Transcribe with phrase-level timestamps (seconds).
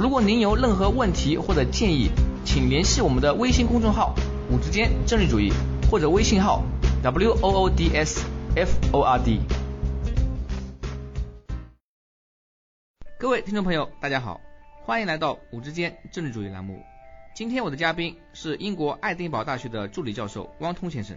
[0.00, 2.08] 如果您有任何问题或者建议，
[2.42, 4.14] 请联系我们的微信公众号
[4.50, 5.52] “五之间政治主义”
[5.92, 6.64] 或者微信号
[7.02, 8.24] “w o o d s
[8.56, 9.40] f o r d”。
[13.18, 14.40] 各位听众朋友，大家好，
[14.86, 16.82] 欢迎来到“五之间政治主义”栏目。
[17.34, 21.14] 今天我的嘉宾是英国爱丁堡大学的助理教授汪通先生。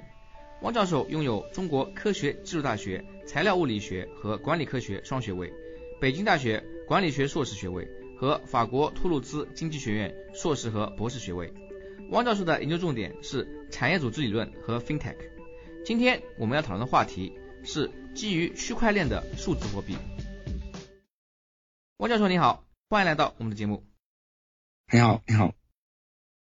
[0.61, 5.50] 汪教授拥有中国科学技术大学材料物理学和管理科学双学位，
[6.02, 7.88] 北京大学管理学硕士学位。
[8.17, 11.53] 和法国图鲁兹经济学院硕士和博士学位。
[12.11, 15.17] 汪教授的研究重点是产业组织理论和 FinTech。
[15.86, 19.97] 今天我们要讨论的话题是基于区块链的数字货币。
[21.97, 23.86] 汪教授你好，欢迎来到我们的节目。
[24.91, 25.53] 你好，你好。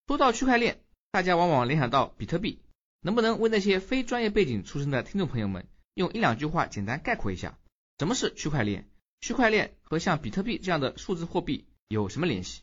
[0.07, 2.59] 说到区块链，大家往往联想到比特币，
[3.01, 7.59] 能不能为那些非专业背景出身的听众朋友们用一两句话简单概括一下，
[7.99, 8.88] 什么是区块链？
[9.21, 12.61] 区块链和像比特币这样的数字货币有什么联系？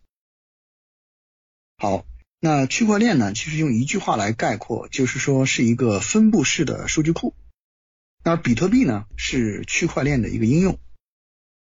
[1.77, 2.07] 好，
[2.41, 3.35] 那区块链呢？
[3.35, 7.35] 其实用一句话来概括，就是说是一个分布式的数据库。
[8.25, 10.79] 那比特币呢，是区块链的一个应用。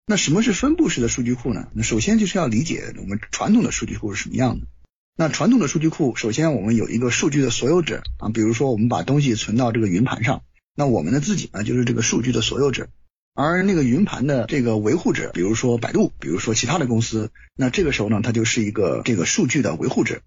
[0.05, 1.71] 那什么是分布式的数据库呢？
[1.73, 4.67] 那首先就是要理解我们传统的数据库是什么样的。
[5.15, 10.43] 那传统的数据库，首先我们有一个数据的所有者啊，比如说我们把东西存到这个云盘上，
[10.75, 12.89] 那我们的自己呢，就是这个数据的所有者。
[13.33, 20.21] 而那个云盘的这个维护者，比如说百度，比如说其他的公司，那这个时候呢，它就是一个这个数据的维护者。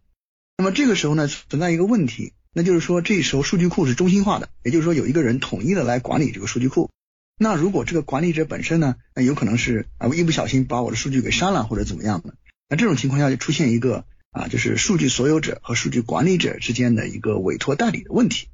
[0.57, 6.91] 那么这个时候呢，存在一个问题，那就是说这时候数据库是中心化的，也就是说有一个人统一的来管理这个数据库。
[7.37, 12.37] 那如果这个管理者本身呢，那有可能是啊，我一不小心把我的数据给删了或者怎么样的，
[12.69, 18.49] 那这种情况下就出现一个啊，就是数据所有者和数据管理者之间的一个委托代理的问题。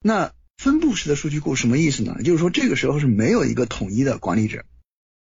[0.00, 2.16] 那分布式的数据库什么意思呢？
[2.24, 4.64] 就是说这个时候是没有一个统一的管理者，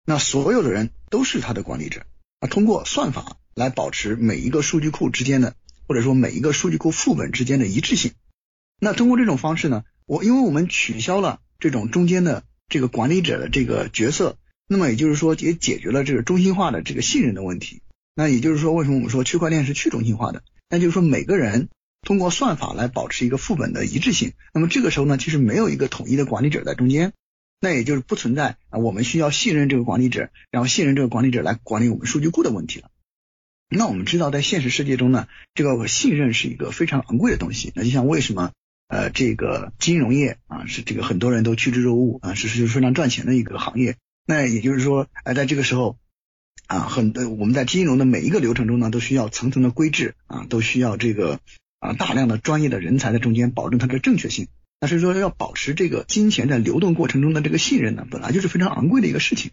[0.05, 2.05] 那所有的人都是他的管理者
[2.39, 2.47] 啊。
[2.47, 5.55] 通过算法来保持每一个数据库之间的，
[5.87, 8.11] 或者说每一个数据库副本之间的一致性。
[8.79, 14.37] 那通过这种方式呢，我因为我们取消了这种中间的这个管理者的这个角色，
[14.67, 17.81] 那么也就是说也解决了这个中心化的这个信任的问题。
[18.15, 20.43] 那也就是说，为什么我们说区块链是去中心化的？
[20.69, 21.69] 那就是说每个人。
[22.03, 27.13] 通过算法来保持一个副本的一致性，那么这个时候呢，其实没有一个统一的管理者在中间，
[27.59, 32.89] 那也就是不存在啊，我们需要信任这个管理者，然后信任这个管理者来管理我们数据库的问题了。
[33.69, 37.71] 那我们知道，在现实世界中呢，这个信任是一个非常昂贵的东西。
[37.75, 38.51] 那就像为什么
[38.87, 43.95] 呃这个金融业啊是这个很多人都趋之若鹜啊，是是非常赚钱的一个行业。
[44.25, 45.97] 那也就是说，哎，在这个时候
[46.65, 51.39] 啊，很多我们在金融的每一个流程中呢，都需要层层的规制啊，都需要这个。
[51.81, 54.47] 啊，大量的专业的人才在中间保证它的正确性。
[54.79, 59.51] 那所以说要保持这个金钱在流动过程中的这个信任呢，本来就是非常昂贵的一个事情。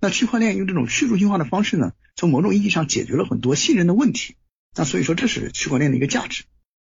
[0.00, 4.36] 那区块链用这种去中心化的方式呢，从某种意义上解决了很多信任的问题。
[4.74, 6.44] 那所以说这是区块链的一个价值。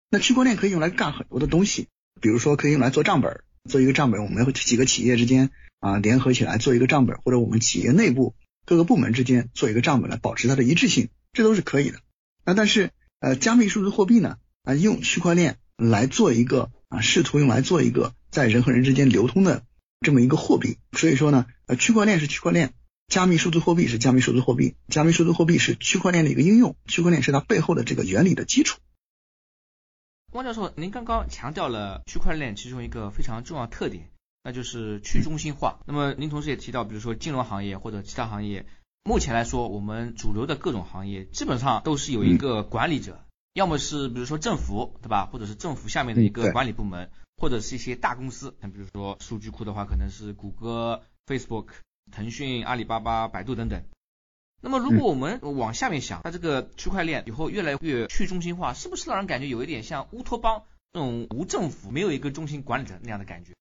[0.09, 1.87] 那区块链可以用来干很多的东西，
[2.21, 5.49] 比如说可以用来做账本，做一个账本，我们几个企业之间
[5.79, 11.99] 啊联合起来做一个账本，或者我们企业内部各个部门之间做一个账本来保持它的一致性，这都是可以的。
[12.45, 14.37] 那但是呃，加密数字货币呢？
[14.67, 19.63] 啊，用区块链来做一个啊，试图用来做一个在人和人之间流通的
[20.01, 20.77] 这么一个货币。
[20.91, 22.73] 所以说呢，呃，区块链是区块链，
[23.07, 28.77] 加密数字货币是加密数字货币，加密数字货币是区块链的一个应用，区块链是它背后的这个原理的基础。
[30.33, 34.11] 汪教授，您刚刚强调了区块链其中一个非常重要特点，
[34.43, 35.79] 那就是去中心化。
[35.85, 38.65] 那么您同时也提到，比如说金融行业或者其他行业，
[39.05, 43.23] 目前来说，我们主流的各种行业基本上都是有一个管理者。
[43.57, 51.69] 要么是比如说政府对吧，或者是政府下面的一个管理部门，或者是一些大公司，像比如说数据库的话，可能是谷歌、Facebook、
[52.11, 53.83] 腾讯、阿里巴巴、百度等等。
[54.61, 60.61] 那么如果我们往下面想，它这个区块链以后越来越去中心化，是不是让人感觉有一点像乌托邦
[60.93, 63.53] 那种无政府、没有一个中心管理者那样的感觉？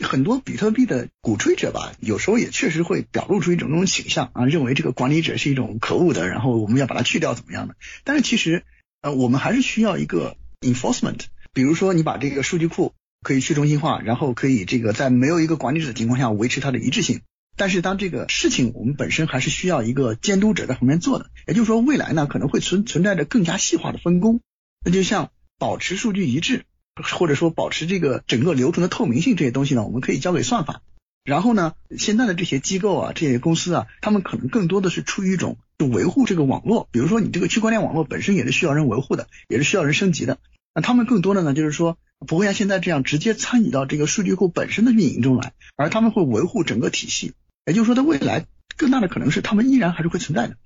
[0.00, 7.76] 很多比特币的鼓吹者吧，有时候也确实会表露出一种那种倾向啊，认为这个管理者是一种可恶的，然后我们要把它去掉，怎么样的？
[8.04, 8.64] 但是其实
[9.00, 11.20] 呃，我们还是需要一个 enforcement，
[11.52, 17.22] 比如说你把这个数据库可以去中心化，然后可以这个在没有一个管理者的情况下维持它的一致性。
[17.56, 24.40] 但是当这个事情我们本身还是需要一个监督者在旁边做的，也就是说未来呢可能会存存在着更加细化的分工，
[24.84, 26.66] 那就像保持数据一致，
[27.02, 30.82] 或者说保持这个整个流程的透明性这些东西呢，我们可以交给算法。
[31.24, 40.38] 然后呢，现在的这些机构啊，这些公司啊，他们可能更多的是出于一种就维护这个网络，比如说你这个区块链网络本身也是需要人维护的，也是需要人升级的。
[40.72, 47.34] 那他们更多的呢，就是说不会像现在这样直接参与到这个数据库本身的运营中来，而他们会维护整个体系。
[47.66, 48.46] 也就是说，在未来
[48.76, 50.56] 更大的可能是他们依然还是会存在的。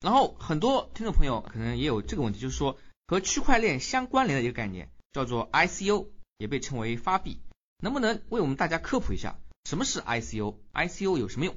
[0.00, 6.06] 然后很多听众朋友可能也有这个问题，就是说和区块链相关联的一个概念叫做 ICO，
[6.38, 7.38] 也被称为发币，
[7.82, 11.54] 能不能为我们大家科普一下什么是 ICO？ICO 有什么用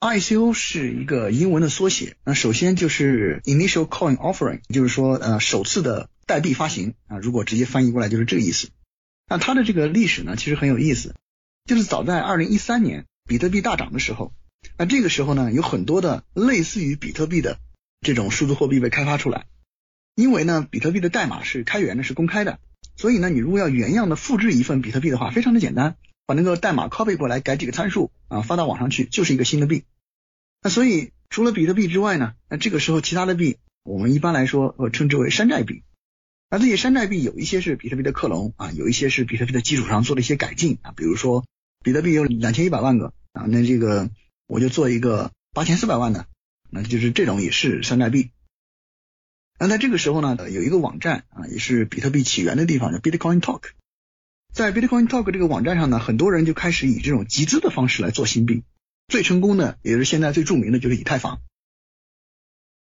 [0.00, 8.70] ？ICO 是一个英文的缩写，那首先就是 Initial Coin Offering，就是说呃首次的代币发行啊，如果直接翻译过来就是这个意思。
[9.28, 11.14] 那它的这个历史呢，其实很有意思，
[11.64, 13.06] 就是早在二零一三年。
[13.24, 14.32] 比特币大涨的时候，
[14.76, 17.60] 那这个时候呢，有很多的类似于比特币的
[18.00, 19.46] 这种数字货币被开发出来。
[20.14, 22.58] 因为呢，比特币的代码是开源的，是公开的，
[22.96, 29.84] 所以呢，你如果要原样的复制一份比特币的话，非常的简单，把那个代码 copy 过来，改几个参数啊，发到网上去，就是一个新的币。
[30.62, 35.82] 那所以除了比特币之外呢，那这个时候其他的币，我们一般来说呃称之为山寨币。
[36.50, 41.44] 那这些山寨币有一些是比特币的克隆啊，有一些是比特币的基础上做了一些改进啊，比如说。
[41.84, 44.08] 比特币有两千一百万个啊，那这个
[44.46, 46.28] 我就做一个八千四百万的，
[46.70, 48.30] 那就是这种也是山寨币。
[49.62, 53.62] 那在这个时候呢，有一个网站啊，也是比特币起源的地方，叫 Bitcoin Talk。
[54.52, 58.64] 在 Bitcoin Talk 这个网站上呢，很多人就开始以这种集资的方式来做新币。
[59.06, 61.38] 最成功的，也是现在最著名的，就是以太坊。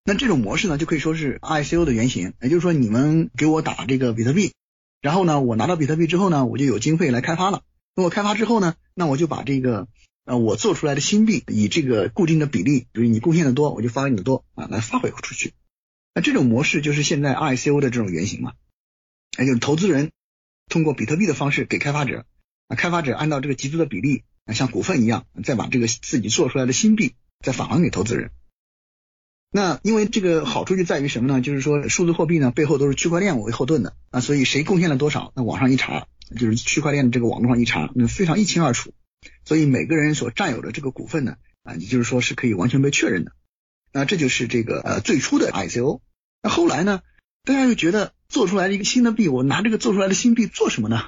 [0.03, 2.33] 那这种模式呢，就可以说是 ICO 的原型。
[2.41, 4.51] 也就是说，你们给我打这个比特币，
[4.99, 7.63] 然后呢，我拿到比特币之后呢，我就有经费来开发了。
[7.95, 9.87] 那我开发之后呢，那我就把这个
[10.25, 15.53] 呃我做出来的新币以这个固定的比例，比如你贡献的多，我就发给你的多啊，来发回出去。
[16.17, 18.53] 那这种模式就是现在 ICO 的这种原型嘛，
[19.37, 20.09] 那就是投资人
[20.67, 22.25] 通过比特币的方式给开发者，
[22.67, 27.13] 啊开发者按照这个集资的比例，啊像股份一样，再把这个自己做出来的新币
[27.45, 28.31] 再返还给投资人。
[29.51, 31.39] 那因为这个好处就在于什么呢？
[31.39, 36.07] 就是说数字货币呢背后都是区块链为后盾的啊，所以谁贡献了多少，那网上一查。
[36.35, 38.91] 就是区块链的这个网络上一查，那非常一清二楚，
[39.45, 43.33] 所以每个人所占有的这个股份呢，啊，也就是说是可以完全被确认的。
[43.93, 46.01] 那这就是这个呃最初的 ICO。
[46.42, 47.01] 那后来呢，
[47.44, 51.06] 大家又觉得做出来的一个新的币，我拿这个做出来的新币做什么呢？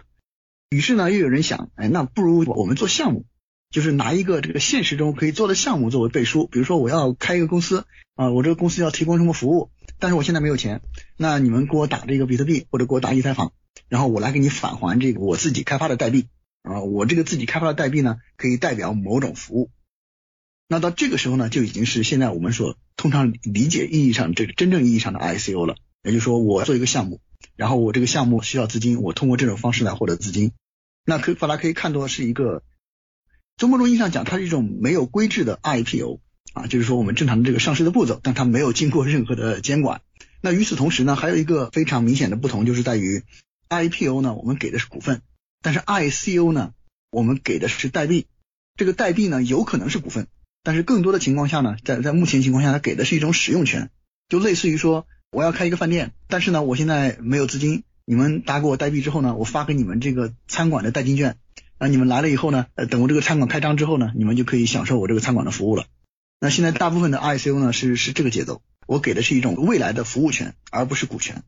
[0.70, 3.26] 于是呢，又有人想，哎，那不如我们做项目，
[3.72, 6.48] 就是拿一个这个现实中可以做的项目作为背书。
[6.48, 7.86] 比如说我要开一个公司
[8.16, 10.82] 啊，我这个公司要提供什么服务，但是我现在没有钱，
[11.18, 13.52] 那你们给我打这个比特币或者给我打以太坊。
[13.88, 16.28] 然后我来给你返还这个我自己开发的代币
[16.62, 19.72] 啊，我这个自己开发的代币呢，可以代表某种服务。
[20.70, 25.76] 那到这个时候呢，就已经是现在我们所通常理解意义上这个真正意义上的 ICO 了。
[26.04, 27.20] 也就是说，我做一个项目，
[27.56, 30.52] 然后我这个项目需要资金，我通过这种方式来获得资金。
[31.06, 32.64] 那可把它可以看作是一个，
[33.58, 36.20] 从某种意义上讲，它是一种没有规制的 IPO
[36.54, 40.02] 啊，就是说我们正常的这个上市的步骤，但它没有经过任何的监管。
[40.40, 43.24] 那与此同时呢，还有一个非常明显的不同，就是在于。
[43.72, 45.22] IPO 呢，我们给的是股份，
[45.62, 46.74] 但是 ICO 呢，
[47.12, 48.26] 我们给的是代币。
[48.76, 50.28] 这个代币呢，有可能是股份，
[50.64, 53.90] 但是更多的情况下呢，在在目前情况下，它给的是一种使用权，
[54.28, 61.38] 就类似于说，我要开一个饭店，但是呢，我现在没有资金，你们打给我代币之后呢，我发给你们这个餐馆的代金券，
[61.80, 65.86] 那你们来了以后呢，呃，等我这个餐馆开张之后呢，你们就可以享受我这个餐馆的服务了。
[66.42, 71.44] 那现在大部分的 ICO 呢，是是这个节奏，我给的是一种未来的服务权，而不是股权。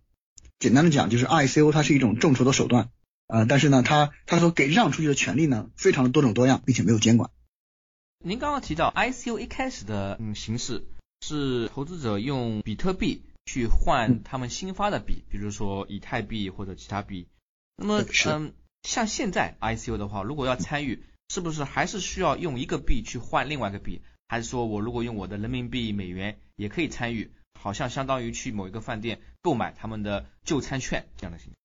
[0.59, 2.89] 简单的讲，就是 ICO 它是一种众筹的手段，
[3.27, 7.29] 呃，但是呢，它它所给让出去的权利呢，非常的多种多样，并且没有监管。
[8.23, 10.85] 您刚刚提到 ICO 一开始的嗯形式
[11.21, 17.27] 是投资者用比特币去换他们新发的币，比如说以太币或者其他币。
[17.77, 24.01] 那么嗯，像现在 ICO 的话，如果要参与，是不是还是需要用一个币去换另外一个币？
[24.27, 27.31] 还是说我如果用我的人民币、美元也可以参与？
[27.59, 31.55] 好像相当于去某一个饭店购买他们的就餐券这样的形式。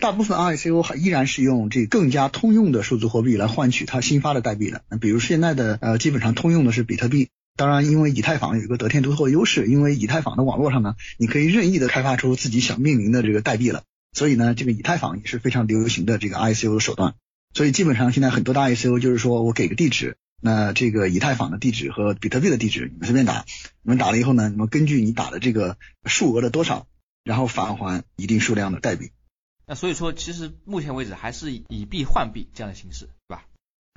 [0.00, 4.82] 大部分 ICO 还依然是用这更加通用的数字货币来换取它新发的代币的。
[4.90, 7.28] 那比如现在的呃，基本上通用的是比特币。
[7.56, 13.84] 当然，因为以太坊有一个得天独厚的优势，因为以太坊的网络上呢，你可以任意的开发出自己想命名的这个代币了。
[14.12, 17.14] 所以呢，这个以太坊也是非常流行的这个 ICO 手段。
[17.54, 20.18] 所以基本上现在很多的 ICO 就是说我给个地址。
[20.42, 23.46] 那这个以太坊的地址和比特币的地址，你们随便打，
[23.82, 26.86] 你们打了以后呢，你们根据你打的这个数额的多少，
[27.24, 29.12] 然后返还一定数量的代币。
[29.66, 33.44] 那所以说，其实目前为止还是以币换币这样的形式，对吧？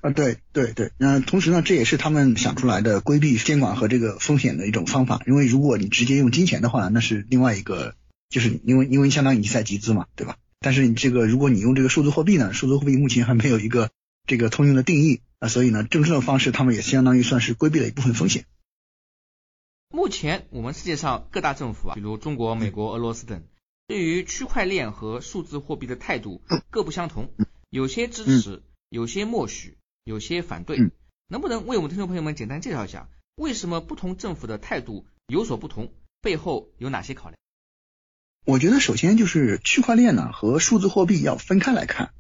[0.02, 5.22] 啊，对对对，那同时呢，这也是他们想出来的规避监管和这个风险的一种方法。
[5.28, 7.96] 因为如果你直接用金钱的话，那是另外一个，
[8.30, 10.38] 就是因为因为相当于你在集资嘛，对吧？
[10.60, 13.92] 但是你这个如果你用这个数字货币呢，数字货币目前还没有一个
[14.26, 18.46] 这个通用的定义啊，所以呢，正的方式他们也相当于算是规避了一部分风险。
[19.92, 23.44] 目前我们世界上各大政府啊，比如中国、美国、俄罗斯等，
[23.90, 27.32] 对于区块链和数字货币的态度各不相同，
[27.72, 29.80] 有些支持，有些默许。
[30.04, 30.78] 有些反对，
[31.28, 35.92] 能不能为我们听众朋友们简单介绍一下，为什么不同政府的态度有所不同，
[36.22, 37.36] 背后有哪些考量？
[38.46, 42.14] 我觉得首先就是区块链呢和数字货币要分开来看。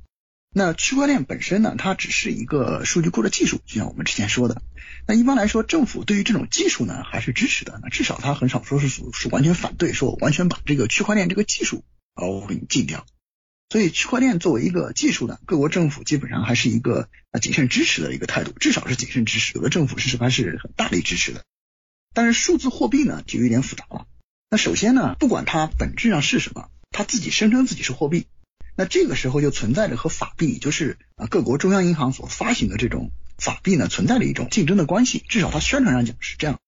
[0.51, 4.62] 那区块链本身呢，它只是一个数据库的技术，就像我们之前说的。
[5.08, 11.84] 那一般来说，政府对于这种技术呢还是支持的，那至少它很少说是是完全反对，说完全把这个区块链这个技术
[12.15, 13.06] 啊我给你禁掉。
[13.70, 19.53] 所以区块链作为一个技术呢，各国政府基本上还是一个啊谨慎支持的一个态度，至少是谨慎支持。
[19.53, 21.44] 有的政府是还是很大力支持的。
[22.15, 24.08] 但是数字货币呢就有点复杂了。
[24.50, 28.25] 那首先呢，不管它本质上是什么，它自己声称自己是货币，
[28.79, 35.21] 那这个时候就存在着和法币，就是啊各国中央银行所发行的这种法币呢，存在着一种竞争的关系。
[35.27, 36.62] 至少它宣传上讲是这样。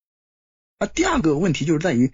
[0.78, 2.12] 那第二个问题就是在于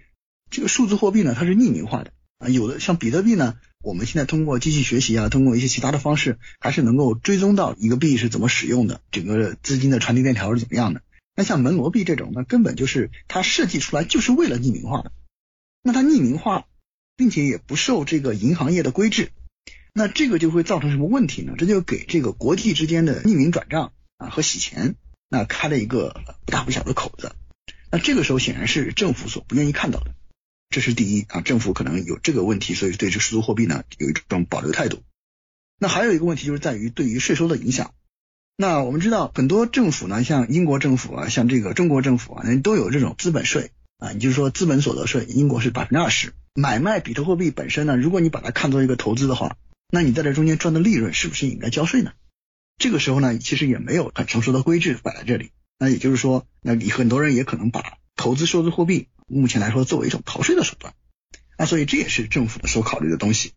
[0.50, 3.56] 这个数字货币呢，它是匿名化的啊，有的像比特币呢。
[3.82, 11.02] 我们现在通过机器学习啊，通过一些其他的方式，还是能够追踪到一个币是怎么使用的，整个资金的传递链条是怎么样的。
[11.34, 15.10] 那像门罗币这种，那根本就是它设计出来就是为了匿名化的。
[15.82, 16.66] 那它匿名化，
[17.16, 19.32] 并且也不受这个银行业的规制，
[19.92, 21.54] 那这个就会造成什么问题呢？
[21.58, 24.94] 这就给这个国际之间的匿名转账啊和洗钱，
[25.28, 27.32] 那开了一个不大不小的口子。
[27.90, 30.14] 那这个时候显然是政府所不愿意看到的。
[30.70, 35.02] 这是第一啊，政府可能有这个问题，所以对这数字货币呢有一种保留态度。
[35.78, 37.94] 那还有一个问题就是在于对于税收的影响。
[38.56, 46.34] 那我们知道很多政府呢，像英国政府啊，像这个中国政府啊，都有这种资本税啊，也就是说资本所得税，英国是百分之二十。
[46.54, 49.56] 买卖比特货币本身呢，如果你把它看作一个投资的话，
[49.90, 52.12] 那你在这中间赚的利润是不是应该交税呢？
[52.76, 55.50] 这个时候呢，其实也没有很成熟的规制摆在这里。
[55.78, 59.08] 那也就是说，那你很多人也可能把投资数字货币。
[59.26, 60.94] 目前来说，作为一种逃税的手段，
[61.58, 63.52] 那所以这也是政府所考虑的东西。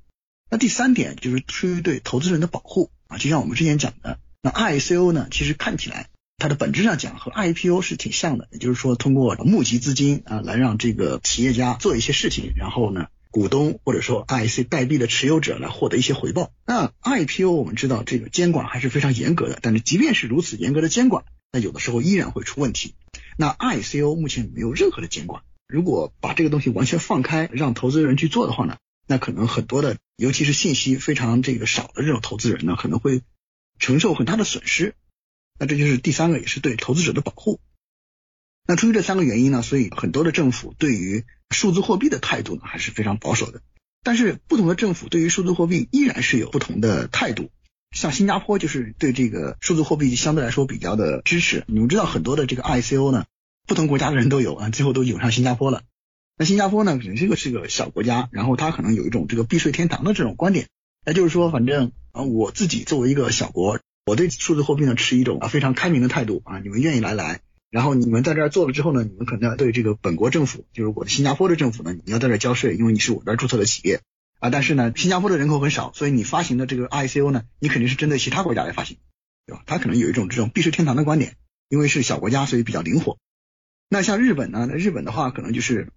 [0.50, 16.52] 那第三点就是出于对投资人的保护啊，就像我们之前讲的，那 I C O 呢，其实看起来它的本质上讲和 I P O 是挺像的，也就是说通过募集资金啊，来让这个企业家做一些事情，然后呢，股东或者说 I C 代币的持有者来获得一些回报。
[16.66, 22.94] 那 I P O 我们知道这个监管还是非常严格的，但是即便是如此严格的监管，那有的时候依然会出问题。
[23.38, 25.42] 那 I C O 目前没有任何的监管。
[25.68, 33.22] 如果把这个东西完全放开，让投资人去做的话呢，那可能很多的，尤其是信息非常这个少的这种投资人呢，可能会
[33.80, 34.96] 承受很大的损失。
[35.58, 37.62] 那这就是第三个，也是对投资者的保护。
[38.68, 43.62] 那出于这三个原因呢，所以很多的政府对于数字货币的态度呢，还是非常保守的。
[44.04, 47.50] 但是不同的政府对于数字货币依然是有不同的态度。
[47.96, 51.66] 像新加坡就是对这个数字货币相对来说比较的支持。
[51.68, 53.26] 你们知道很多的这个 ICO 呢？
[53.68, 55.84] 不同国家的人都有啊，最后都涌上新加坡了。
[56.38, 60.68] 那新加坡呢，可能这个是个小国家，然后它可能有一种这个避税天堂的这种观点，
[61.06, 67.42] 那就是说，反正啊，我自己作为一个小国，我对数字货币呢持一种啊非常开明的态度啊，你们愿意来来，
[67.72, 74.02] 然后你们在这儿做了之后呢，你们可能要对这个本国政府，就是我的新加坡的政府呢，你要在这儿交税，因为你是我这儿注册的企业
[74.40, 74.50] 啊。
[74.50, 78.98] 但是呢，新加坡的人口很少，所以你发行的这个 ICO 呢，你肯定是针对其他国家来发行，
[79.48, 79.64] 对吧？
[79.66, 81.38] 他可能有一种这种避税天堂的观点，
[81.70, 83.18] 因为是小国家，所以比较灵活。
[83.90, 84.68] 那像日本呢？
[84.70, 85.90] 那日本的话，可能就是，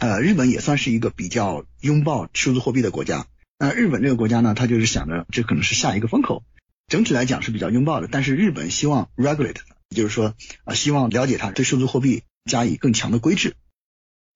[0.00, 3.26] 呃，日本也算是一个比较拥抱数字货币的国家。
[3.58, 6.42] 那日本这个国家呢，他就是想着这可能是下一个风口。
[6.88, 9.56] 整体来讲是比较拥抱的，但是日本希望 regulate，
[9.92, 10.34] 就是说
[10.64, 13.54] 啊，希望了解它对数字货币加以更强的规制。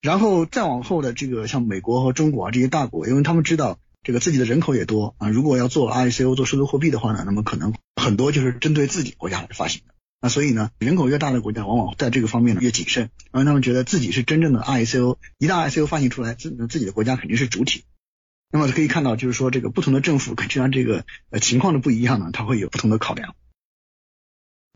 [0.02, 9.94] 然后再往后的这个像美国和中国啊这些大国，因为他们知道这个自己的人口也多啊，如果要做 ICO 做数字货币的话呢，那么可能很多就是针对自己国家来发行的。
[10.20, 17.84] 那所以呢，人口越大的国家，往往在这个方面呢越谨慎，因为他们觉得自己是真正的 ICO，一旦 ICO 发行出来，自自己的国家肯定是主体。
[18.52, 23.34] 那么可以看到，就是说这个不同的政府根据这个呃情况的不一样呢，它会有不同的考量。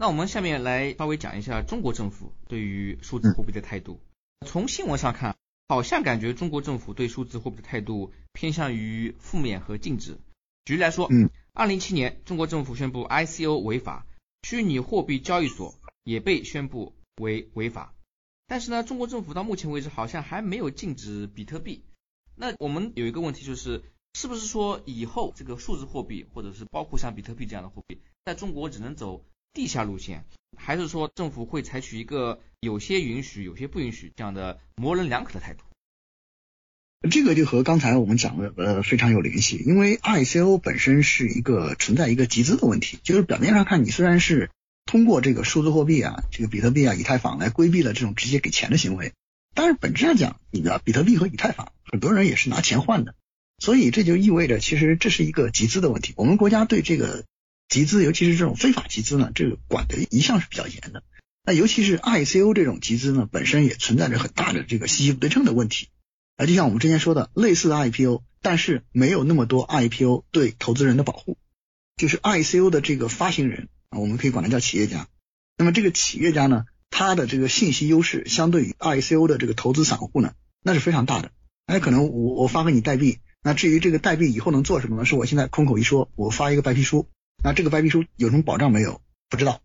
[0.00, 4.00] 那我们下面来稍微讲一下中国政府对于数字货币的态度。
[4.46, 5.36] 从新闻上看，
[5.68, 10.18] 好像感觉中国政府对数字货币的态度偏向于负面和禁止。
[10.64, 14.06] 举例来说，嗯，二零一七年中国政府宣布 ICO 违法。
[14.42, 17.94] 虚拟货币交易所也被宣布为违法，
[18.46, 21.84] 但是呢，中国政府到目前为止好像还没有禁止比特币。
[22.36, 23.82] 那我们有一个问题就是，
[24.14, 30.24] 是不是说以后这个数字货币或者是包括像比特币这样的货币，在中国只能走地下路线，
[30.56, 35.64] 还是说政府会采取一个有些允许、有些不允许这样的模棱两可的态度？
[37.10, 44.50] 这个就和刚才我们讲的呃非常有联系，因为 ICO 本身是一个存在一个集资的问题，就是表面上看你虽然是
[44.84, 49.14] 通过这个数字货币啊，这个比特币啊、以太坊来规避了这种直接给钱的行为，
[49.54, 53.14] 但是本质上讲，你的比特币和以太坊很多人也是拿钱换的，
[53.58, 56.12] 所以这就意味着其实这是一个集资的问题。
[56.16, 57.24] 我们国家对这个
[57.70, 61.02] 集资，尤其是这种非法集资呢，这个管的一向是比较严的。
[61.44, 65.88] 那尤其是 ICO 这种集资呢，本身也存在着很大的这个信息不对称的问题。
[66.36, 71.38] 啊，就像我们之前说的，类似的 IPO，但是没有那么多 IPO 对投资人的保护。
[71.96, 75.06] 就是 ICO 的这个发行人啊，我们可以管他叫企业家。
[75.56, 81.30] 那么这个企业家呢，他的这个信息优势相对于 ICO 的这个投资散户呢，那是非常大的。
[81.66, 85.04] 哎，可能我我发给你代币，那至于这个代币以后能做什么呢？
[85.04, 87.06] 是我现在空口一说，我发一个白皮书，
[87.42, 89.00] 那这个白皮书有什么保障没有？
[89.28, 89.60] 不知道。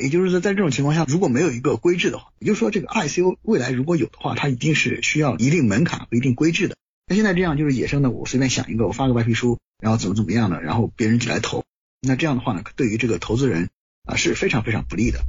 [0.00, 6.76] 也就是说，在这种情况下，如果没有一个规制的话，也就是说，这个 ICO 未来如果有的话，它一定是需要一定门槛和一定规制的。
[7.06, 11.64] 那现在这样就是野生的，我随便想一个，我发个白皮书，然后怎么怎么样的，然后别人就来投。
[12.00, 13.70] 那这样的话呢，对于这个投资人
[14.04, 15.20] 啊是非常非常不利的。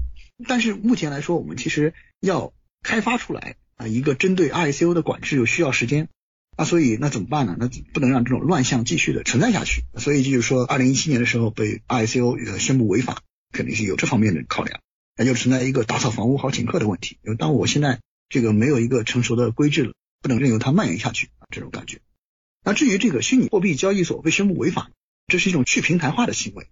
[0.48, 2.51] 但是目前来说，我们其实要
[2.82, 6.10] 开发出来啊一个针对 ICO 的管制，又需要时间。
[6.57, 7.55] 那所以那怎么办呢？
[7.59, 9.83] 那不能让这种乱象继续的存在下去。
[9.97, 13.21] 所以就是说，二零一七年的时候被 ICO 宣布违法。
[13.51, 14.81] 肯定是有这方面的考量，
[15.15, 17.19] 那就存在一个打扫房屋好请客的问题。
[17.24, 22.01] 因为当我现在这个没有一个成熟的规制了，不能任由它蔓延下去啊，这种感觉。
[22.65, 24.91] 那至于这个虚拟货币交易所被宣布违法，
[25.27, 26.67] 这是一种去平台化的行为，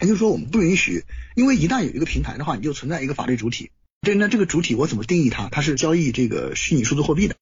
[0.00, 1.04] 也就是说我们不允许，
[1.36, 3.70] 因为一旦有一个平台的话，你就存在一个法律主体。
[4.00, 5.48] 这那这个主体我怎么定义它？
[5.50, 7.36] 它是交易这个虚拟数字货币的，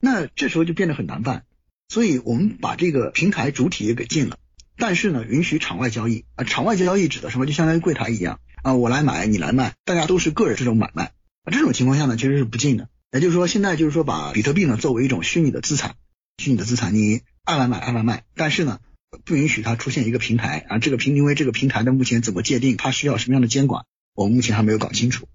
[0.00, 1.44] 那这时候就变得很难办。
[1.88, 4.38] 所以我们把这个平台主体也给禁了。
[4.76, 7.46] 但是呢，允许场外交易啊，场外交易指的什么？
[7.46, 11.12] 就相当于柜台一样啊，我来买，你来卖，大家都是个人这种买卖
[11.42, 12.88] 啊，这种情况下呢，其实是不禁的。
[13.10, 15.96] 也就是说，现在就是说把比特币呢作为一种虚拟的资产，
[16.36, 18.78] 虚拟的资产，你爱买买爱来卖，但是呢，
[19.24, 25.26] 不允许它出现一个平台啊，这个平因为这个平台的目前怎么界定，它需要什么样的监管，我们目前还没有搞清楚。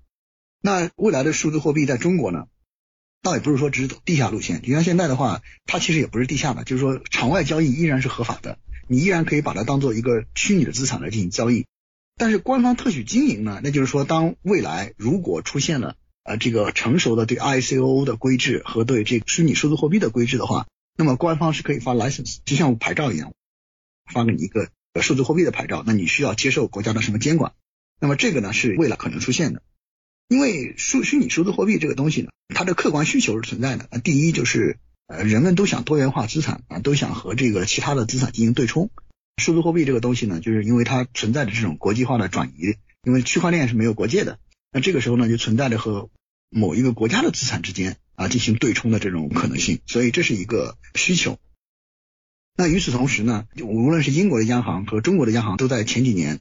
[0.62, 2.46] 那未来的数字货币在中国呢，
[3.24, 8.60] 倒也不是说只走地下路线，就像现在的话，它其实也不是地下的，就是说场外交易依然是合法的。
[8.88, 11.66] 你依然可以把它当做一个虚拟的资产来进行交易，
[12.18, 13.62] 但是官方特许经营呢？
[13.64, 23.32] 那就是说，当未来如果出现了呃这个成熟的对 ICO 的规制和对这个虚拟数字货币的规制的话，那么官方是可以发 license，就像牌照一样，
[24.14, 24.70] 发给你一个
[25.02, 27.54] 数字货币的牌照，那你需要接受国家的什么监管？
[28.02, 29.62] 那么这个呢是未来可能出现的，
[30.34, 33.88] 因为数虚拟数字货币这个东西呢，它的客观需求是存在的。
[34.00, 34.78] 第一就是。
[35.06, 38.90] 呃，人们都想多元化资产啊，都想和这个其他的资产进行对冲。
[39.38, 44.40] 数字货币这个东西呢，就是因为它存在着这种国际化的转移，因为区块链是没有国界的。
[44.72, 46.10] 那这个时候呢，就存在着和
[46.50, 51.38] 某一个国家的资产之间啊进行对冲的这种可能性，所以这是一个需求。
[52.56, 56.40] 那与此同时呢，无论是英国的央行和中国的央行，都在前几年，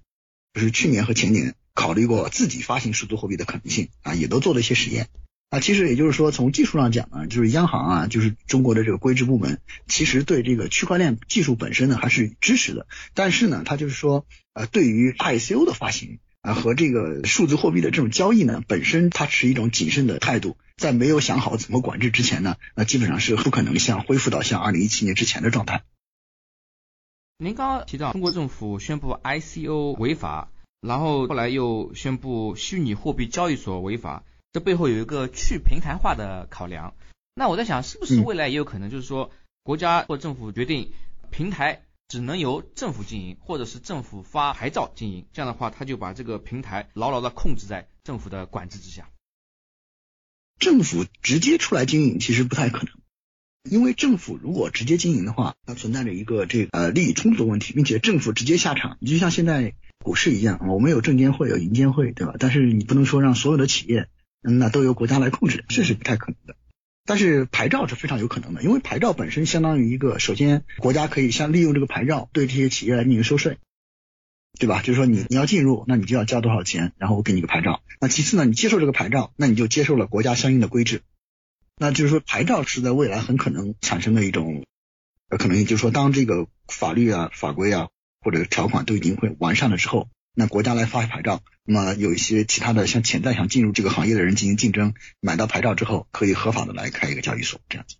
[0.55, 5.09] 就是去年和前年，考虑过自己发行数字货币的可能性啊，也都做了一些实验。
[5.51, 12.87] 啊，其实也就是说，从技术上讲呢，就是央行啊，就是中国的这个规制部门，其实对这个区块链技术本身呢还是支持的。
[13.13, 25.83] 但是呢，它就是说，呃，对于 ICO 的发行啊和这个数字货币的这种交易呢，本身它持一种谨慎的态度，在没有想好怎么管制之前呢，那基本上是不可能像恢复到像二零一七年之前的状态。
[27.37, 30.49] 您刚刚提到中国政府宣布 ICO 违法，
[30.83, 34.25] 然后后来又宣布虚拟货币交易所违法。
[34.53, 36.95] 这背后有一个去平台化的考量，
[37.35, 39.31] 那我在想，是不是未来也有可能，就是说
[39.63, 40.93] 国家或政府决定
[41.31, 49.09] 平台只能由政府经营，或者是政府发牌照经营，这样的话，他就把这个平台牢牢的控制在政府的管制之下。
[50.59, 52.93] 政府直接出来经营其实不太可能，
[53.63, 62.35] 因为政府如果直接经营的话，它存在着一个这呃利益冲突的问题，并且政府直接下场，你就像现在股市一样，我们有证监会有银监会，对吧？
[62.39, 64.09] 但是你不能说让所有的企业。
[64.45, 66.57] 那都由国家来控制，这是不太可能的。
[67.05, 73.59] 但是牌照是非常有可能的，因为牌照本身相当于一个，首先国家可以像利用这个牌照对这些企业来进行收税，
[74.59, 74.83] 对吧？
[74.83, 77.85] 就是说你你要进入，那你就要交多少钱，然后我给你个牌照。
[78.01, 81.03] 那其次呢，你接受这个牌照，那你就接受了国家相应的规制。
[81.77, 84.65] 那就是说牌照是在未来很可能产生的一种
[85.29, 87.91] 呃可能性，就是说当这个法律啊、法规啊
[88.23, 90.09] 或者条款都已经会完善了之后。
[90.35, 97.97] 那国家来发牌照，那么有一些其他的像潜在想进入这个行业的人进行竞争，买到牌照之后可以合法的来开一个交易所这样子。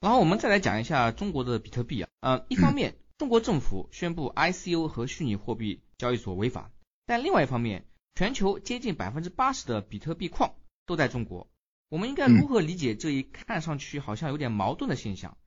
[0.00, 6.72] 然后我们再来讲一下中国的比特币啊，呃，一方面中国政府宣布 ICO 和虚拟货币交易所违法，
[7.06, 7.84] 但另外一方面，
[8.16, 11.48] 全球接近百分之八十的比特币矿都在中国。
[11.90, 15.37] 我们应该如何理解这一看上去好像有点矛盾的现象？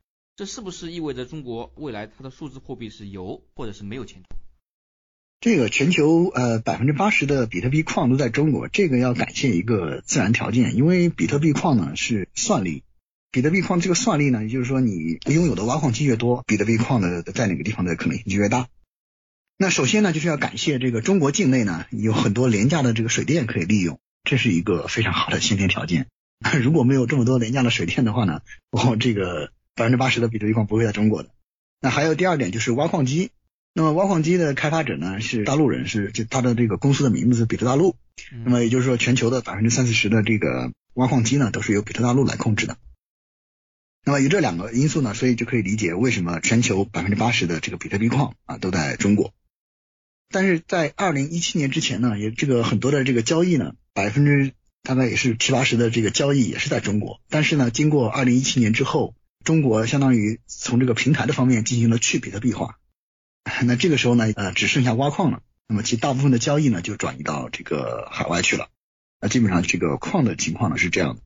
[0.41, 4.29] 这是不是意味着中国未来它的数字货币是有或者是没有前途？
[5.39, 12.81] 这个全球呃百分之八十的比特币矿都在中国，这个要感谢一个自然条件，因为比特币矿呢是算力，
[13.29, 18.67] 比特币矿这个算力呢，也就是说你拥有的挖矿机越多，比特币矿的在哪个地方的可能性就越大。
[19.59, 26.07] 那首先呢，就是要感谢这个中国境内呢有很多廉价的这个水电可以利用，这是一个非常好的先天条件。
[26.63, 31.29] 如果没有这么多廉价的水电的话呢，我这个百分之八十的比特币矿不会在中国的。
[31.79, 33.31] 那还有第二点就是挖矿机，
[33.73, 37.95] 那么挖矿机的开发者呢是大陆人，是就他的这个公司的名字是比特大陆。
[38.43, 42.77] 那么也就是说，全球的百分之三四十的这个挖矿机呢都是由比特大陆来控制的。
[44.03, 49.33] 那么有这两个因素呢，所以就可以理解为什么全球百分之八十的这个比特币矿啊都在中国。
[50.29, 54.53] 但是在二零一七年之前呢，也这个很多的这个交易呢，百分之
[54.83, 62.77] 大概也是七八十的这个交易也是在中国，但是呢，经过二零一七年之后，中国相当于从这个平台的方面进行了去比特币化，
[63.65, 68.69] 那这个时候呢，呃，只剩下挖矿了，那么其大部分的交易呢就转移到这个海外去了，
[69.19, 71.21] 那基本上这个矿的情况呢是这样的，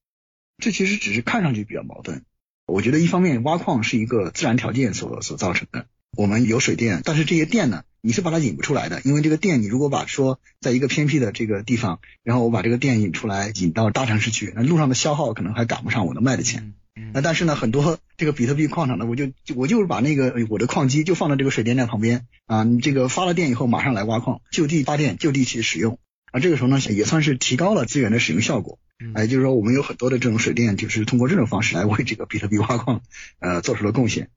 [0.58, 2.24] 这其实只是看上去比较矛盾，
[2.66, 7.84] 我觉得一方面挖矿是一个自然条件所所造成的，我们有水电，但是这些电呢。
[8.06, 16.76] 你是把它引不出来的，因为这个电，你如果把说在一个偏僻的这个地方，然后我把这个电引出来，引到大城市去，那路上的消耗可能还赶不上我能卖的钱。
[17.16, 25.98] 那但是呢，很多这个比特币矿场呢，我就我就是把那个我的矿机就放在这个水电站旁边啊，你这个发了电以后马上来挖矿，就地发电，就地去使用
[26.34, 28.80] 啊，这个时候呢也算是提高了资源的使用效果。
[29.14, 33.02] 哎，就是说我们有很多的这种水电，就是通过这种方式来为这个比特币挖矿
[33.40, 34.30] 呃做出了贡献。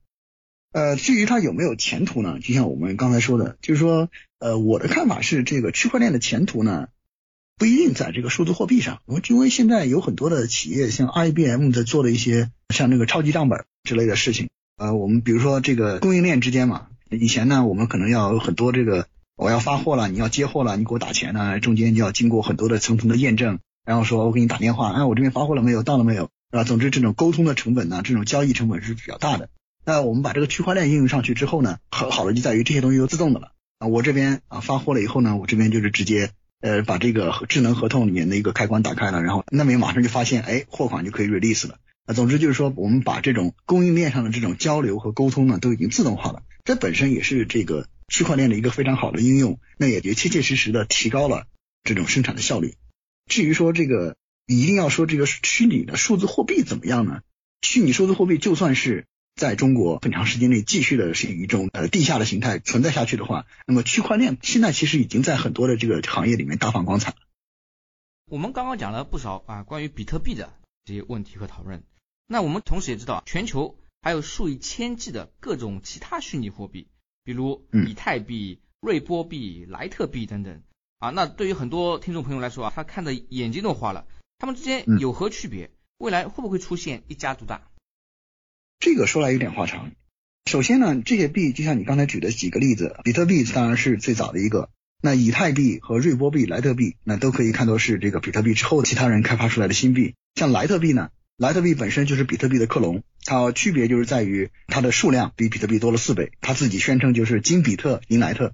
[0.71, 2.39] 呃，至于它有没有前途呢？
[2.39, 6.87] 就像我们刚才说的，就是说，呃，我的看法是，这个区块链的前途呢，
[7.59, 9.01] 不一定在这个数字货币上。
[9.05, 14.49] 我们因为现在有很多的企业，像 IBM 在做的一些像那个超级账本之类的事情。
[14.77, 25.83] 呃，我们比如说这个供应链之间嘛，以前呢，我们可能要有很多这个，我要发货了，你要接货了，你给我打钱呢，中间就要经过很多的层层的验证，然后说我给你打电话，哎，我这边发货了没有？
[25.83, 26.29] 到了没有？
[26.51, 29.49] 啊，总之这种沟通的成本呢，这种交易成本是比较大的。
[29.85, 33.87] 那我们把这个区块链应用上去之后呢，很好的就在于这些东西都自动的了啊。
[33.87, 36.29] 我这边啊发货了以后呢，我这边就是直接
[36.61, 42.13] 呃把这个智能合同里面的一个开关打开了，然后那边马上就发现哎货款就可以 release 了那。
[42.13, 51.45] 总之就是说我们把这种供应链上的这种交流和沟通呢都已经自动化了，这本身也是这个区块链的一个非常好的应用，那也就切切实实的提高了
[51.83, 52.75] 这种生产的效率。
[53.29, 57.21] 至于说这个一定要说这个虚拟的数字货币怎么样呢？
[57.61, 59.05] 虚拟数字货币就算是。
[59.39, 67.15] 在中国很长时间内继续的是以一种呃地下的形态存在下去的话，那么区块链现在其实已经在很多的这个行业里面大放光彩了。
[68.29, 71.83] 我们刚刚讲了不少啊关于比特币的这些问题和讨论，
[72.27, 76.89] 那我们同时也知道，全球还有数以千计的各种其他虚拟货币，
[77.23, 80.61] 比如以太币、瑞波币、莱特币等等
[80.99, 81.11] 啊。
[81.11, 84.05] 那对于很多听众朋友来说啊，他看的眼睛都花了，
[84.37, 85.71] 他们之间有何区别？
[85.97, 87.69] 未来会不会出现一家独大？
[88.79, 89.91] 这个说来有点话长。
[90.45, 94.69] 首先呢，这些币就像你刚才举的几个例子，比特币当然是最早的一个。
[95.01, 100.15] 那以太币和瑞波币、莱特币，那都可以看作是这个比特币之后其他人开发出来的新币。
[100.35, 106.31] 像莱特币呢，莱特币本身就是比特币的克隆，它区别就是在于它的数量比比特币多了四倍。
[106.39, 108.53] 它自己宣称就是金比特银莱特，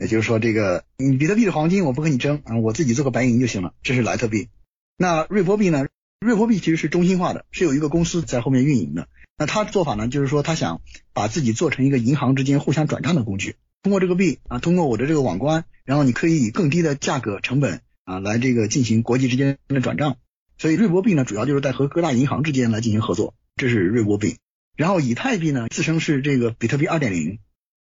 [0.00, 3.74] 也就是说这个你比特币的黄金我不跟你争啊，我自己做个白银就行了。
[3.82, 4.48] 这是莱特币。
[4.96, 5.86] 那瑞波币呢？
[6.18, 9.06] 瑞波币其实是中心化的，是有一个公司在后面运营的。
[9.38, 10.80] 那他做法呢，就是说他想
[11.12, 20.16] 把自己做成一个银行之间互相转账的工具，通过这个币啊，通过我的这个网关，然后你可以以更低的价格成本啊来这个进行国际之间的转账。
[20.58, 24.36] 所以瑞波币呢，主要就是在和各大银行之间来进行合作，这是瑞波币。
[24.74, 27.38] 然后以太币呢，自称是这个比特币二点零，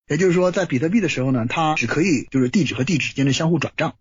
[0.09, 3.95] 也就是说在比特币的时候呢，它只可以就是地址和地址之间的相互转账。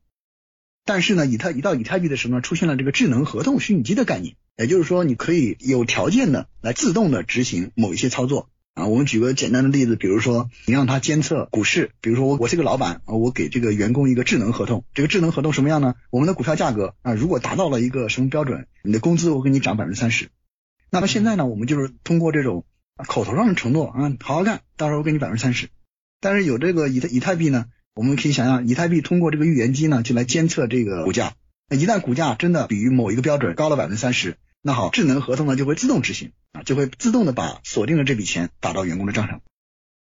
[0.86, 8.86] 但是呢，以太一到以太币的时候呢，出现了这个智能合同虚拟机的概念，也就是说，你可以有条件的来自动的执行某一些操作啊。
[8.86, 15.96] 我们举个简单的例子，比如说你让他监测股市，比如说我我是个老板啊，我给这个员工一个智能合同，这个智能合同什么样呢？
[16.12, 20.30] 我们的股票价格啊，如果达到了一个什么标准，你的工资我给你涨百分之三十。
[20.92, 25.70] 那么现在呢，我们就是通过这种口头上的承诺啊，好好干，到时候给你百分之三十。
[26.22, 27.66] 但是有这个以太以太币呢？
[27.96, 31.34] 我们可以想象，以太币通过这个预言机呢，就来监测这个股价。
[31.70, 39.42] 一旦股价真的比于某一个标准高了百分之三十，那好，智能合同呢就会自动执行啊，就会自动的把锁定的这笔钱打到员工的账上。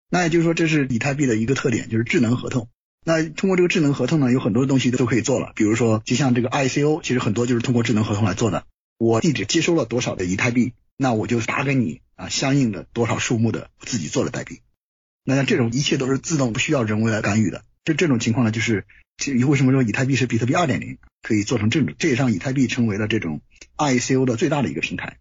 [0.09, 2.69] 那也就是说，这是以太币的一个特点，就是智能合同。
[3.05, 8.65] 那通过这个智能合同呢，有很多东西都可以做了，比如说就像这个 ICO，其实很多就是通过智能合同来做的。
[8.99, 14.61] 我地址接收了多少的以太币，那我就打给你啊相应的多少数目的自己做的代币。
[15.25, 17.63] 那像这种一切都是自动，不需要人为来干预的。
[17.85, 18.87] 就这种情况呢，就是
[19.49, 23.41] 为什么说以太币是比特币二点零可以做成这种，这也让以太币成为了这种
[23.77, 25.19] ICO 的最大的一个平台。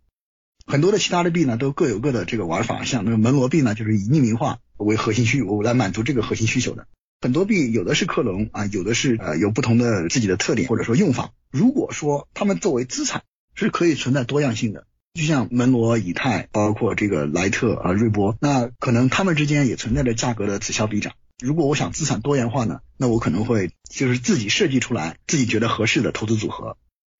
[0.67, 6.87] 很多的其他的币呢，都各有各的这个玩法，像那个门罗币呢，就是以匿名化为核心需求来满足这个核心需求的。
[7.21, 11.31] 很多币有的是克隆啊，有的是呃有不同的自己的特点或者说用法。
[11.51, 21.13] 如果说他们作为资产是可以存在多样性的，就像门罗、以太，包括这个莱特啊、瑞波，那可能他们之间也存在着价格的此消彼长。
[21.43, 26.77] 如果我想资产多元化呢，那我可能会就是自己设计出来自己觉得合适的投资组合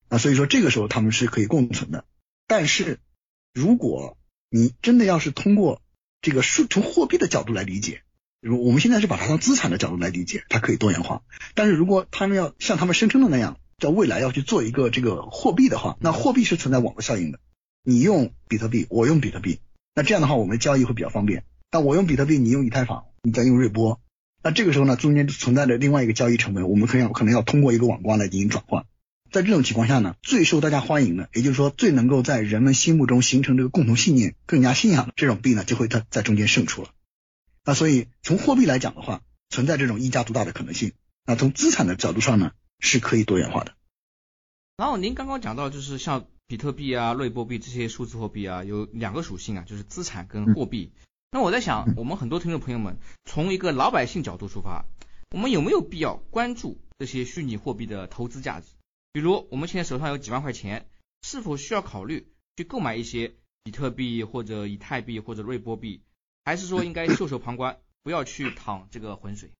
[0.08, 2.04] 啊，所以说这个时候他们是可以共存的。
[2.46, 3.00] 但是
[3.52, 4.16] 如果
[4.50, 5.82] 你真的要是通过
[6.22, 8.02] 这个数从货币的角度来理解。
[8.40, 11.22] 如我们现在是把它当资产的角度来理解，它可以多元化。
[11.54, 17.40] 但是如果他们要像他们声称的那样，在未来要去做一个这个货币的话，那货币是存在网络效应的。
[17.82, 19.58] 你用比特币，我用比特币，
[19.94, 21.44] 那这样的话我们交易会比较方便。
[21.70, 24.00] 但我用比特币，你用以太坊，你再用瑞波，
[24.46, 28.86] 那这个时候呢，中间存在着另外一个交易成本，我们可能可能要通过一个网关来进行转换。
[29.32, 36.90] 在这种情况下呢，最受大家欢迎的，也就是说最能够在人们心目中形成这个共同信念、更加信仰的这种币呢，就会它在中间胜出了。
[37.64, 40.92] 那所以从货币来讲的话，存在这种一家独大的可能性。
[41.26, 43.72] 那从资产的角度上呢，是可以多元化的。
[44.76, 50.92] 然后您刚刚讲到，就是像比特币啊、瑞波币这些数字货币啊，有两个属性啊，就是资产跟货币。
[51.30, 54.86] 那我在想，我们很多听众朋友们从一个老百姓角度出发，
[55.30, 58.68] 我们有没有必要关注这些虚拟货币的投资价值？
[59.12, 60.88] 比如我们现在手上有几万块钱，
[61.22, 63.34] 是否需要考虑去购买一些
[63.64, 66.02] 比特币或者以太币或者瑞波币？
[66.44, 69.50] 还是说应该袖手旁观， 不要去淌这个浑水。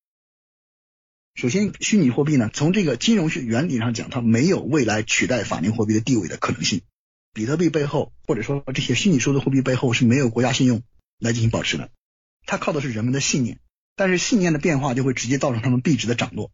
[1.35, 6.81] 首先，虚拟货币呢，从这个金融学原理上讲，它没有未来取代法定货币的地位的可能性。
[7.33, 10.81] 比特币背后，或者说这些虚拟数字货币背后是没有国家信用
[11.19, 11.89] 来进行保持的，
[12.45, 13.59] 它靠的是人们的信念。
[13.95, 16.51] 但是信念的变化就会直接造成他们币值的涨落。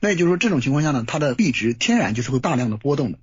[0.00, 3.18] 那也就是说，这种情况下呢，它的币值天然就是会大量的波动的。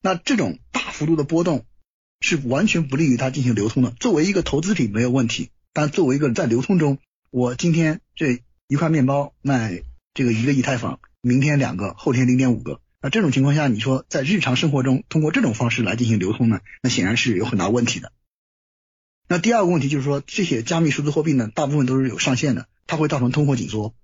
[0.00, 1.66] 那这种大幅度的波动
[2.20, 3.90] 是完全不利于它进行流通的。
[3.90, 5.50] 作为一个投资品没有问题。
[5.76, 6.98] 但作为一个在流通中，
[7.30, 9.82] 我今天这一块面包卖
[10.14, 16.60] 这个一个以太坊，明天两个，后天零点五个，那这种情况下，你说在日常生活中通过这种方式来进行流通呢？
[16.80, 18.12] 那显然是有很大问题的。
[19.26, 23.94] 那第二个问题就是说，这些加密数字货币呢，大部分都是有上限的，它会造成通货紧缩。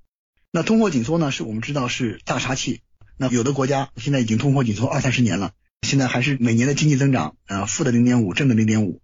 [0.50, 2.80] 那通货紧缩呢，是我们知道是大杀器。
[3.16, 5.52] 那有的国家现在已经通货紧缩二三十年了，
[5.83, 9.02] 现在还是每年的经济增长，呃，负的零点五，正的零点五。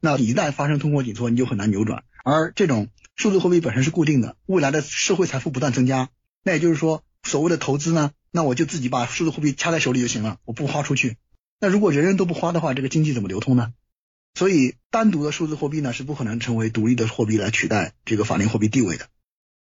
[0.00, 2.04] 那一旦发生通货紧缩，你就很难扭转。
[2.24, 6.08] 而这种数字货币本身是固定的，未来的社会财富不断增加。
[6.44, 11.16] 那也就是说，所谓的投资呢，那我就自己把数字货币掐在手里就行了，我不花出去。
[11.60, 13.72] 那如果人人都不花的话，这个经济怎么流通呢？
[14.34, 19.08] 所以，单独的数字货币呢是不可能成为独立的货币来取代这个法定货币地位的。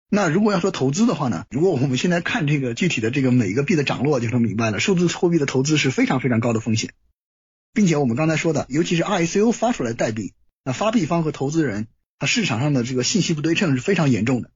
[0.10, 6.92] 那如果要说投资的话呢，如果我们现在看这个具体的这个每一个币的涨落，就能明白了，数字货币的投资是非常非常高的风险。
[7.74, 11.88] 并且我们刚才说的，尤其是 ICO 发出来的代币，那发币方和投资人，
[12.20, 14.52] 他市场上的这个信息不对称是非常严重的。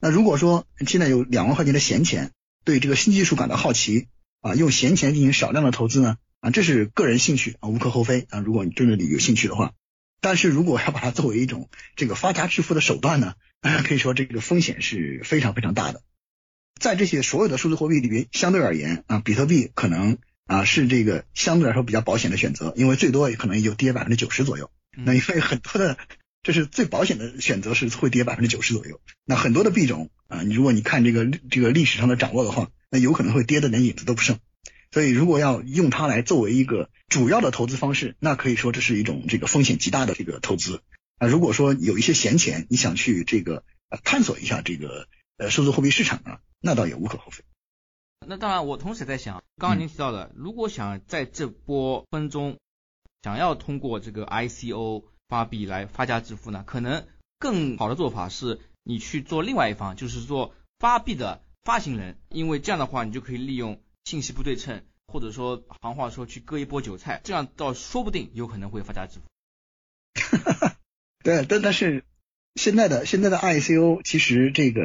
[0.00, 2.30] 那如果说现在有两万块钱的闲钱，
[2.64, 4.08] 对这个新技术感到好奇
[4.40, 8.40] 啊，用闲钱进行少量的投资呢，啊，这是个人兴趣啊，无可厚非啊。
[8.40, 9.72] 如果你真的有兴趣的话，
[10.20, 13.34] 但是如果要把它作为一种这个发家致富的手段呢，
[13.84, 16.02] 可以说这个风险是非常非常大的。
[16.78, 20.18] 在这些所有的数字货币里边，相对而言啊，比特币可能。
[20.44, 24.70] 啊，是这个相对来说比较保险的选择，因为最多也可能也就跌百分之九十左右。
[24.90, 25.96] 那因为很多的，
[26.42, 29.00] 这是最保险的选择，是会跌百分之九十左右。
[29.24, 34.40] 那很多的币种啊，你如果你看这个这个历史上的掌握的话，那有可能会跌的连影子都不剩。
[34.92, 40.82] 所以如果要用它来作为一个主要的投资方式，那可以说这是一种这个风险极大的这个投资。
[41.18, 47.42] 啊，如果说有一些闲钱，你想去这个呃探索一下这个呃数字货币市场啊，那倒也无可厚非。
[48.26, 52.58] 那当然，我同时也在想，刚刚您提到的，如果想在这波分中
[53.22, 57.06] 想要通过这个 ICO 发币来发家致富呢，可能
[57.38, 69.26] 更好的做法是你去做另外一方，就是做发币的发行人，因为这样的话，你就可以利用信息不对称，或者说行话说去割一波韭菜，这样倒说不定有可能会发家致富。
[71.22, 72.04] 对，但但是
[72.56, 74.82] 现在的现在的 ICO 其实这个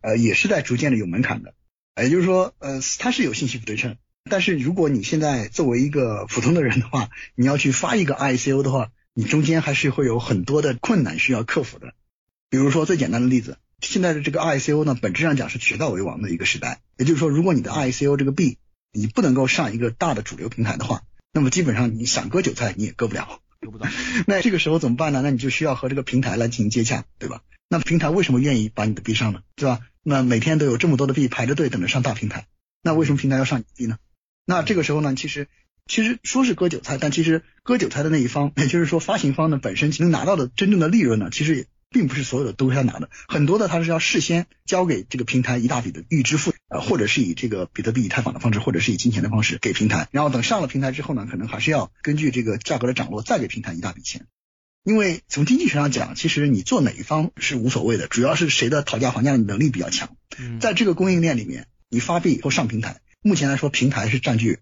[0.00, 1.54] 呃也是在逐渐的有门槛的。
[2.00, 3.96] 也就是说，呃，它是有信息不对称，
[4.30, 11.94] 但是如果你现在作为一个普通的人的话，你要去发一个 ICO 的话，你中间还是会有很多的困难需要克服的。
[12.50, 16.80] 比如说最简单的例子，现在的这个 ICO 呢，本质上讲是渠道为王的一个时代。
[16.96, 18.58] 也就是说，如果你的 ICO 这个币
[18.92, 23.40] 你不能够上一个大的主流平台的话，那么基本上你想割韭菜你也割不了。
[23.60, 23.88] 割不到。
[24.26, 25.20] 那这个时候怎么办呢？
[25.22, 27.42] 那你就需要和这个平台来进行接洽，对吧？
[27.68, 29.42] 那平台为什么愿意把你的币上呢？
[29.54, 29.80] 对吧？
[30.02, 32.46] 那每天都有这么多的币排着队等着上大平台，
[32.82, 33.98] 那为什么平台要上你币呢？
[34.44, 35.46] 那这个时候呢，其实
[35.86, 41.68] 其实说是割韭菜，但其实割韭菜的那一方，也就是说发行方呢本身能拿到的真正的利润呢，其实。
[41.90, 54.26] 并不是所有的都是他拿的，很多的他是要事先交给这个平台一大笔的预支付，呃，或者是以这个比特币以太坊的方式，或者是以金钱的方式给平台，然后等上了平台之后呢，可能还是要根据这个价格的涨落再给平台一大笔钱。
[54.84, 60.16] 因为从经济学上讲，其实你做哪一方是无所谓的，主要是谁的讨价还价的能力比较强。
[60.60, 64.60] 在这个供应链里面，你发币或上平台，目前来说平台是占据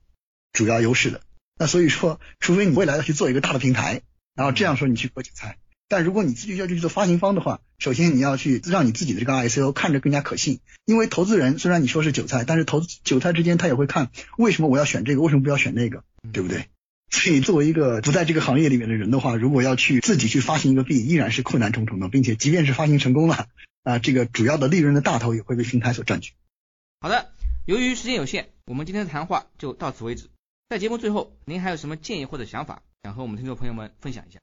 [0.53, 1.21] 主要优势的。
[1.59, 4.03] 那所以说，除非你未来要去做一个大的平台，
[4.35, 5.59] 然后这样说你去割韭菜。
[5.88, 16.68] 但如果你自己要去做发行方的话，首先你要去让你自己的这个 ICO 看着更加可信，因为投资人虽然你说是韭菜，但是投韭菜之间他也会看为什么我要选这个，为什么不要选那个，对不对？
[17.11, 23.46] 所以作为一个不在这个行业里面的人的话，如果要去自己去发行一个币，依然是困难重重的，并且即便是发行成功了，
[23.85, 26.33] 啊，这个主要的利润的大头也会被平台所占据。
[27.01, 27.31] 好的，
[27.64, 30.31] 由于时间有限，我们今天的谈话就到此为止。
[30.68, 34.40] 在节目最后，您还有什么建议或者想法，想和我们听众朋友们分享一下？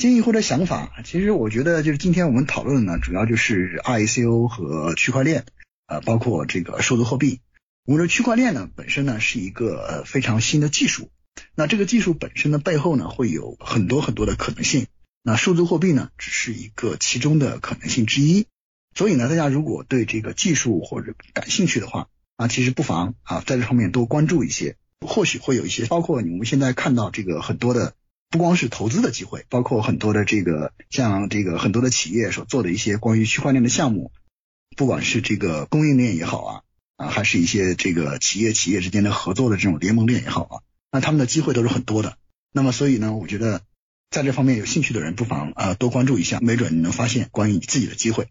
[0.00, 5.44] 建议或者想法，其实我觉得就是今天我们讨论的呢，主要就是 ICO 和区块链，
[5.86, 7.40] 呃，包括这个数字货币。
[7.84, 11.10] 我们说区块链呢本身呢是一个呃非常新的技术，
[11.54, 14.86] 那这个技术本身的背后呢会有很多很多的可能性。
[15.22, 18.46] 那数字货币呢只是一个其中的可能性之一。
[18.96, 27.92] 所以呢，大家如果对这个技术或者感兴趣的话，啊，其实不妨啊在这方面多关注一些，或许会有一些，包括你们现在看到这个很多的。
[28.30, 34.12] 不光是投资的机会，包括很多的这个像这个很多的企业所做的一些关于区块链的项目，
[34.76, 36.62] 不管是这个供应链也好啊
[36.96, 40.54] 啊，还是一些这个企业企业之间的合作的这种联盟链也好啊，
[40.92, 42.18] 那他们的机会都是很多的。
[42.52, 43.62] 那么所以呢，我觉得
[44.10, 48.28] 在这方面有兴趣的人不妨啊多关注一下，没准你能发现关于你自己的机会。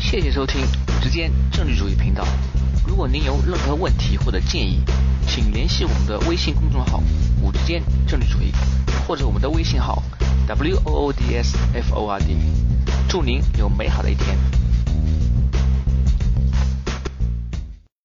[0.00, 0.62] 谢谢收听
[1.02, 2.26] 直间政治主义频道。
[2.98, 4.82] 如果您有任何问题或者建议，
[5.24, 7.00] 请联系我们的微信公众号
[7.40, 8.52] “五之间政治主义”
[9.06, 10.02] 或者我们的微信号
[10.48, 12.36] “w o o d s f o r d”。
[13.08, 14.36] 祝您有美好的一天。